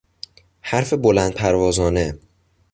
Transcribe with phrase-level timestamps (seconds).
[0.61, 2.19] حرف بلند پروازانه